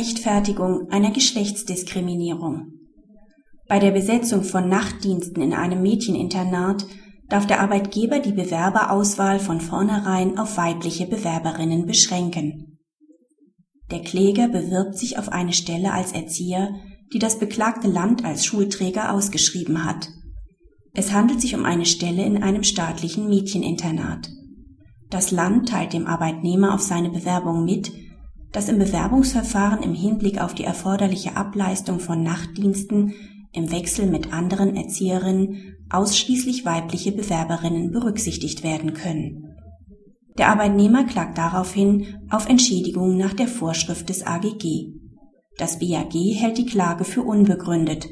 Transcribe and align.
Rechtfertigung 0.00 0.88
einer 0.90 1.10
Geschlechtsdiskriminierung. 1.10 2.72
Bei 3.68 3.78
der 3.78 3.90
Besetzung 3.90 4.44
von 4.44 4.66
Nachtdiensten 4.66 5.42
in 5.42 5.52
einem 5.52 5.82
Mädcheninternat 5.82 6.86
darf 7.28 7.46
der 7.46 7.60
Arbeitgeber 7.60 8.18
die 8.18 8.32
Bewerberauswahl 8.32 9.38
von 9.38 9.60
vornherein 9.60 10.38
auf 10.38 10.56
weibliche 10.56 11.06
Bewerberinnen 11.06 11.84
beschränken. 11.84 12.78
Der 13.90 14.00
Kläger 14.00 14.48
bewirbt 14.48 14.96
sich 14.96 15.18
auf 15.18 15.28
eine 15.28 15.52
Stelle 15.52 15.92
als 15.92 16.12
Erzieher, 16.12 16.70
die 17.12 17.18
das 17.18 17.38
beklagte 17.38 17.86
Land 17.86 18.24
als 18.24 18.46
Schulträger 18.46 19.12
ausgeschrieben 19.12 19.84
hat. 19.84 20.08
Es 20.94 21.12
handelt 21.12 21.42
sich 21.42 21.54
um 21.54 21.66
eine 21.66 21.84
Stelle 21.84 22.24
in 22.24 22.42
einem 22.42 22.62
staatlichen 22.62 23.28
Mädcheninternat. 23.28 24.30
Das 25.10 25.30
Land 25.30 25.68
teilt 25.68 25.92
dem 25.92 26.06
Arbeitnehmer 26.06 26.72
auf 26.72 26.80
seine 26.80 27.10
Bewerbung 27.10 27.66
mit, 27.66 27.92
dass 28.52 28.68
im 28.68 28.78
Bewerbungsverfahren 28.78 29.82
im 29.82 29.94
Hinblick 29.94 30.40
auf 30.40 30.54
die 30.54 30.64
erforderliche 30.64 31.36
Ableistung 31.36 32.00
von 32.00 32.22
Nachtdiensten 32.22 33.14
im 33.52 33.70
Wechsel 33.70 34.06
mit 34.06 34.32
anderen 34.32 34.76
Erzieherinnen 34.76 35.76
ausschließlich 35.90 36.64
weibliche 36.64 37.12
Bewerberinnen 37.12 37.90
berücksichtigt 37.90 38.62
werden 38.62 38.94
können. 38.94 39.56
Der 40.38 40.48
Arbeitnehmer 40.48 41.04
klagt 41.04 41.36
daraufhin 41.36 42.06
auf 42.30 42.48
Entschädigung 42.48 43.16
nach 43.16 43.34
der 43.34 43.48
Vorschrift 43.48 44.08
des 44.08 44.26
AGG. 44.26 44.94
Das 45.58 45.78
BAG 45.78 46.14
hält 46.14 46.58
die 46.58 46.66
Klage 46.66 47.04
für 47.04 47.22
unbegründet. 47.22 48.08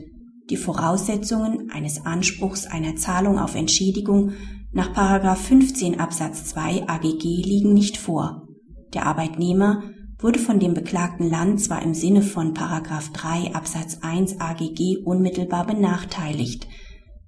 Die 0.51 0.57
Voraussetzungen 0.57 1.71
eines 1.71 2.05
Anspruchs 2.05 2.67
einer 2.67 2.97
Zahlung 2.97 3.39
auf 3.39 3.55
Entschädigung 3.55 4.33
nach 4.73 4.93
15 5.37 6.01
Absatz 6.01 6.45
2 6.47 6.89
AGG 6.89 7.23
liegen 7.23 7.73
nicht 7.73 7.97
vor. 7.97 8.49
Der 8.93 9.07
Arbeitnehmer 9.07 9.83
wurde 10.19 10.39
von 10.39 10.59
dem 10.59 10.75
beklagten 10.75 11.31
Land 11.31 11.61
zwar 11.61 11.83
im 11.83 11.95
Sinne 11.95 12.23
von 12.23 12.55
3 12.55 13.55
Absatz 13.55 13.99
1 14.03 14.41
AGG 14.41 14.99
unmittelbar 15.05 15.67
benachteiligt, 15.67 16.67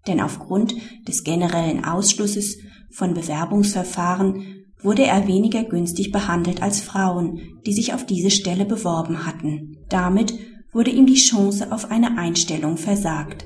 denn 0.06 0.20
aufgrund 0.20 0.74
des 1.06 1.24
generellen 1.24 1.84
Ausschlusses 1.84 2.58
von 2.91 3.14
Bewerbungsverfahren 3.14 4.64
wurde 4.82 5.05
er 5.05 5.28
weniger 5.28 5.62
günstig 5.62 6.10
behandelt 6.10 6.62
als 6.62 6.80
Frauen, 6.80 7.41
die 7.66 7.72
sich 7.72 7.92
auf 7.94 8.06
diese 8.06 8.30
Stelle 8.30 8.64
beworben 8.64 9.27
hatten. 9.27 9.77
Damit 9.88 10.34
wurde 10.72 10.91
ihm 10.91 11.06
die 11.06 11.14
Chance 11.14 11.70
auf 11.72 11.91
eine 11.91 12.16
Einstellung 12.19 12.77
versagt. 12.77 13.44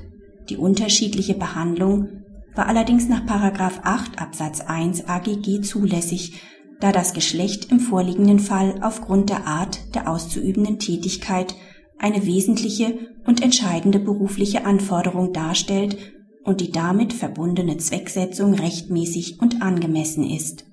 Die 0.49 0.57
unterschiedliche 0.57 1.33
Behandlung 1.33 2.07
war 2.55 2.67
allerdings 2.67 3.09
nach 3.09 3.25
8 3.27 4.19
Absatz 4.19 4.61
1 4.61 5.07
AGG 5.07 5.61
zulässig, 5.61 6.41
da 6.79 6.91
das 6.91 7.13
Geschlecht 7.13 7.71
im 7.71 7.79
vorliegenden 7.79 8.39
Fall 8.39 8.79
aufgrund 8.81 9.29
der 9.29 9.47
Art 9.47 9.95
der 9.95 10.09
auszuübenden 10.09 10.79
Tätigkeit 10.79 11.55
eine 11.97 12.25
wesentliche 12.25 12.97
und 13.25 13.41
entscheidende 13.41 13.99
berufliche 13.99 14.65
Anforderung 14.65 15.33
darstellt 15.33 15.97
und 16.43 16.61
die 16.61 16.71
damit 16.71 17.13
verbundene 17.13 17.77
Zwecksetzung 17.77 18.53
rechtmäßig 18.53 19.39
und 19.41 19.61
angemessen 19.61 20.29
ist. 20.29 20.65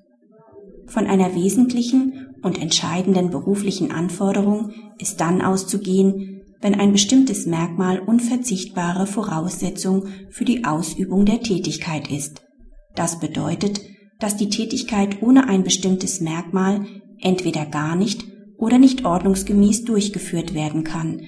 Von 0.85 1.07
einer 1.07 1.33
wesentlichen 1.35 2.27
und 2.43 2.61
entscheidenden 2.61 3.29
beruflichen 3.29 3.91
Anforderung 3.91 4.71
ist 4.99 5.21
dann 5.21 5.41
auszugehen, 5.41 6.41
wenn 6.61 6.75
ein 6.75 6.91
bestimmtes 6.91 7.45
Merkmal 7.45 7.99
unverzichtbare 7.99 9.07
Voraussetzung 9.07 10.07
für 10.29 10.45
die 10.45 10.65
Ausübung 10.65 11.25
der 11.25 11.41
Tätigkeit 11.41 12.11
ist. 12.11 12.43
Das 12.95 13.19
bedeutet, 13.19 13.81
dass 14.23 14.37
die 14.37 14.47
Tätigkeit 14.47 15.21
ohne 15.21 15.49
ein 15.49 15.65
bestimmtes 15.65 16.21
Merkmal 16.21 16.85
entweder 17.19 17.65
gar 17.65 17.97
nicht 17.97 18.23
oder 18.57 18.77
nicht 18.77 19.03
ordnungsgemäß 19.03 19.83
durchgeführt 19.83 20.53
werden 20.53 20.85
kann 20.85 21.23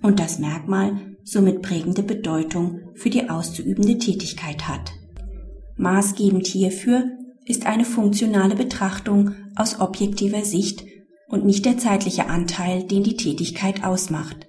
und 0.00 0.20
das 0.20 0.38
Merkmal 0.38 1.16
somit 1.24 1.60
prägende 1.60 2.04
Bedeutung 2.04 2.82
für 2.94 3.10
die 3.10 3.28
auszuübende 3.28 3.98
Tätigkeit 3.98 4.68
hat. 4.68 4.92
Maßgebend 5.76 6.46
hierfür 6.46 7.06
ist 7.44 7.66
eine 7.66 7.84
funktionale 7.84 8.54
Betrachtung 8.54 9.32
aus 9.56 9.80
objektiver 9.80 10.44
Sicht 10.44 10.84
und 11.26 11.44
nicht 11.44 11.64
der 11.64 11.78
zeitliche 11.78 12.28
Anteil, 12.28 12.84
den 12.84 13.02
die 13.02 13.16
Tätigkeit 13.16 13.82
ausmacht. 13.82 14.46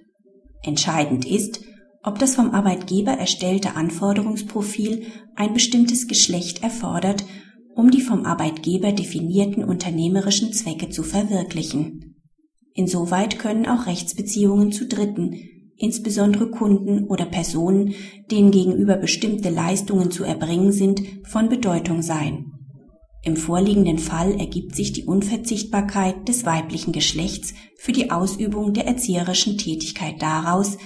Entscheidend 0.61 1.25
ist, 1.25 1.61
ob 2.03 2.19
das 2.19 2.35
vom 2.35 2.51
Arbeitgeber 2.51 3.13
erstellte 3.13 3.75
Anforderungsprofil 3.75 5.07
ein 5.35 5.55
bestimmtes 5.55 6.07
Geschlecht 6.07 6.61
erfordert, 6.61 7.25
um 7.77 7.91
die 7.91 8.01
vom 8.01 8.25
Arbeitgeber 8.25 8.91
definierten 8.91 9.63
unternehmerischen 9.63 10.51
Zwecke 10.51 10.89
zu 10.89 11.03
verwirklichen. 11.03 12.15
Insoweit 12.73 13.37
können 13.37 13.67
auch 13.67 13.85
Rechtsbeziehungen 13.85 14.71
zu 14.71 14.87
Dritten 14.87 15.35
insbesondere 15.77 16.49
Kunden 16.49 17.05
oder 17.05 17.25
Personen, 17.25 17.93
denen 18.31 18.49
gegenüber 18.49 18.97
bestimmte 18.97 19.49
Leistungen 19.49 20.09
zu 20.09 20.23
erbringen 20.23 20.71
sind, 20.71 21.03
von 21.23 21.49
Bedeutung 21.49 22.01
sein. 22.01 22.51
Im 23.23 23.35
vorliegenden 23.35 23.99
Fall 23.99 24.39
ergibt 24.39 24.75
sich 24.75 24.93
die 24.93 25.03
Unverzichtbarkeit 25.03 26.27
des 26.27 26.47
weiblichen 26.47 26.93
Geschlechts 26.93 27.53
für 27.77 27.91
die 27.91 28.09
Ausübung 28.09 28.73
der 28.73 28.87
erzieherischen 28.87 29.59
Tätigkeit 29.59 30.19
daraus, 30.19 30.79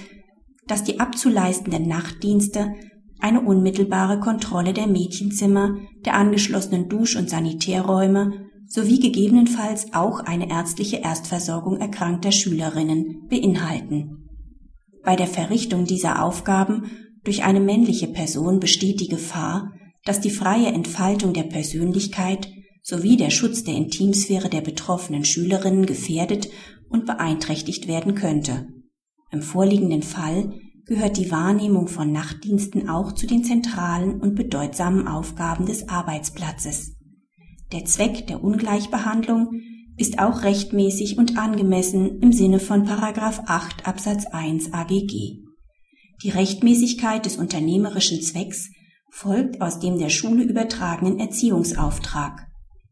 dass 0.66 0.84
die 0.84 1.00
abzuleistenden 1.00 1.88
Nachtdienste 1.88 2.74
eine 3.22 3.40
unmittelbare 3.40 4.20
Kontrolle 4.20 4.72
der 4.72 4.86
Mädchenzimmer, 4.86 5.76
der 6.04 6.14
angeschlossenen 6.14 6.88
Dusch- 6.88 7.16
und 7.16 7.30
Sanitärräume 7.30 8.46
sowie 8.66 8.98
gegebenenfalls 8.98 9.92
auch 9.92 10.20
eine 10.20 10.50
ärztliche 10.50 10.96
Erstversorgung 10.96 11.78
erkrankter 11.78 12.32
Schülerinnen 12.32 13.28
beinhalten. 13.28 14.28
Bei 15.04 15.14
der 15.14 15.26
Verrichtung 15.26 15.84
dieser 15.84 16.24
Aufgaben 16.24 16.90
durch 17.24 17.44
eine 17.44 17.60
männliche 17.60 18.08
Person 18.08 18.58
besteht 18.58 19.00
die 19.00 19.08
Gefahr, 19.08 19.72
dass 20.04 20.20
die 20.20 20.30
freie 20.30 20.68
Entfaltung 20.68 21.32
der 21.32 21.44
Persönlichkeit 21.44 22.48
sowie 22.82 23.16
der 23.16 23.30
Schutz 23.30 23.62
der 23.62 23.74
Intimsphäre 23.74 24.48
der 24.48 24.62
betroffenen 24.62 25.24
Schülerinnen 25.24 25.86
gefährdet 25.86 26.48
und 26.88 27.06
beeinträchtigt 27.06 27.86
werden 27.86 28.16
könnte. 28.16 28.66
Im 29.30 29.42
vorliegenden 29.42 30.02
Fall 30.02 30.54
gehört 30.86 31.16
die 31.16 31.30
Wahrnehmung 31.30 31.88
von 31.88 32.12
Nachtdiensten 32.12 32.88
auch 32.88 33.12
zu 33.12 33.26
den 33.26 33.44
zentralen 33.44 34.20
und 34.20 34.34
bedeutsamen 34.34 35.06
Aufgaben 35.06 35.66
des 35.66 35.88
Arbeitsplatzes. 35.88 36.96
Der 37.72 37.84
Zweck 37.84 38.26
der 38.26 38.42
Ungleichbehandlung 38.42 39.60
ist 39.96 40.18
auch 40.18 40.42
rechtmäßig 40.42 41.18
und 41.18 41.38
angemessen 41.38 42.20
im 42.20 42.32
Sinne 42.32 42.58
von 42.58 42.88
8 42.88 43.86
Absatz 43.86 44.26
1 44.26 44.72
AGG. 44.72 45.38
Die 46.22 46.30
Rechtmäßigkeit 46.30 47.24
des 47.26 47.36
unternehmerischen 47.36 48.20
Zwecks 48.20 48.70
folgt 49.10 49.60
aus 49.60 49.78
dem 49.80 49.98
der 49.98 50.08
Schule 50.08 50.42
übertragenen 50.42 51.18
Erziehungsauftrag. 51.18 52.46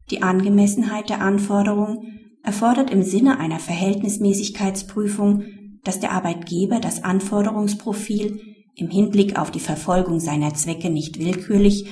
Die 0.09 0.21
Angemessenheit 0.21 1.09
der 1.09 1.21
Anforderung 1.21 2.03
erfordert 2.43 2.91
im 2.91 3.03
Sinne 3.03 3.39
einer 3.39 3.59
Verhältnismäßigkeitsprüfung, 3.59 5.43
dass 5.83 5.99
der 5.99 6.11
Arbeitgeber 6.11 6.79
das 6.79 7.03
Anforderungsprofil 7.03 8.39
im 8.75 8.89
Hinblick 8.89 9.37
auf 9.37 9.51
die 9.51 9.59
Verfolgung 9.59 10.19
seiner 10.19 10.53
Zwecke 10.53 10.89
nicht 10.89 11.19
willkürlich 11.19 11.85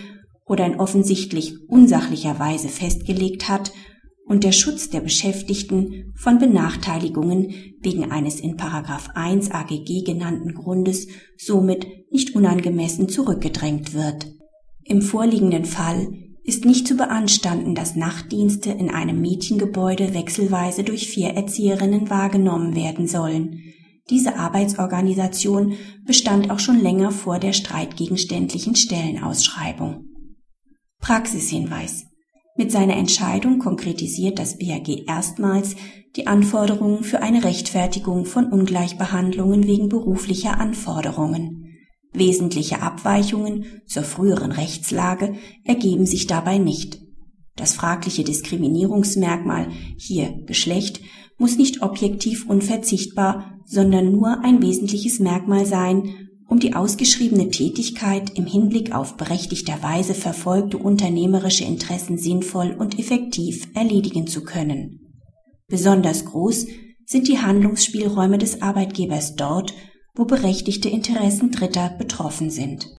oder 0.46 0.66
in 0.66 0.80
offensichtlich 0.80 1.54
unsachlicher 1.68 2.40
Weise 2.40 2.70
festgelegt 2.70 3.50
hat 3.50 3.72
und 4.26 4.44
der 4.44 4.52
Schutz 4.52 4.90
der 4.90 5.02
Beschäftigten 5.02 6.14
von 6.16 6.38
Benachteiligungen 6.38 7.54
wegen 7.82 8.12
eines 8.12 8.40
in 8.40 8.58
1 8.60 9.52
AGG 9.52 10.04
genannten 10.04 10.54
Grundes 10.54 11.08
somit 11.38 11.88
nicht 12.12 12.36
unangemessen 12.36 13.10
zurückgedrängt 13.10 13.94
wird. 13.94 14.28
Im 14.84 15.02
vorliegenden 15.02 15.66
Fall 15.66 16.14
ist 16.44 16.66
nicht 16.66 16.88
zu 16.88 16.96
beanstanden, 16.96 17.76
dass 17.76 17.96
Nachtdienste 17.96 18.72
in 18.72 18.90
einem 18.90 19.22
Mädchengebäude 19.22 20.14
wechselweise 20.14 20.84
durch 20.84 21.08
vier 21.08 21.30
Erzieherinnen 21.30 22.10
wahrgenommen 22.10 22.76
werden 22.76 23.08
sollen. 23.08 23.69
Diese 24.10 24.38
Arbeitsorganisation 24.38 25.74
bestand 26.06 26.50
auch 26.50 26.60
schon 26.60 26.80
länger 26.80 27.12
vor 27.12 27.40
der 27.40 27.54
streitgegenständlichen 27.54 28.76
Stellenausschreibung. 28.76 30.06
Praxishinweis 31.00 32.06
mit 32.60 32.74
seiner 32.74 32.98
Entscheidung 32.98 33.60
konkretisiert 33.60 34.38
das 34.38 34.58
BAG 34.58 35.08
erstmals 35.08 35.78
die 36.18 36.28
Anforderungen 36.28 37.06
für 37.06 37.22
eine 37.22 37.46
Rechtfertigung 37.46 38.26
von 38.26 38.52
Ungleichbehandlungen 38.52 39.66
wegen 39.66 39.88
beruflicher 39.88 40.60
Anforderungen. 40.60 41.78
Wesentliche 42.12 42.82
Abweichungen 42.82 43.82
zur 43.86 44.04
früheren 44.04 44.52
Rechtslage 44.52 45.36
ergeben 45.64 46.06
sich 46.06 46.28
dabei 46.28 46.58
nicht. 46.58 47.00
Das 47.56 47.76
fragliche 47.76 48.24
Diskriminierungsmerkmal, 48.26 49.70
hier 49.98 50.44
Geschlecht, 50.46 51.00
muss 51.40 51.58
nicht 51.58 51.82
objektiv 51.82 52.48
unverzichtbar, 52.48 53.60
sondern 53.66 54.12
nur 54.12 54.44
ein 54.44 54.62
wesentliches 54.62 55.20
Merkmal 55.20 55.66
sein, 55.66 56.30
um 56.48 56.60
die 56.60 56.76
ausgeschriebene 56.76 57.50
Tätigkeit 57.50 58.38
im 58.38 58.46
Hinblick 58.46 58.94
auf 58.94 59.18
berechtigterweise 59.18 60.14
verfolgte 60.14 60.78
unternehmerische 60.78 61.64
Interessen 61.64 62.18
sinnvoll 62.18 62.76
und 62.78 63.00
effektiv 63.00 63.68
erledigen 63.74 64.28
zu 64.28 64.44
können. 64.44 65.00
Besonders 65.68 66.26
groß 66.26 66.68
sind 67.06 67.28
die 67.28 67.40
Handlungsspielräume 67.40 68.38
des 68.38 68.62
Arbeitgebers 68.62 69.36
dort, 69.36 69.74
wo 70.16 70.26
berechtigte 70.26 70.90
Interessen 70.90 71.52
Dritter 71.52 71.96
betroffen 71.98 72.50
sind 72.50 72.88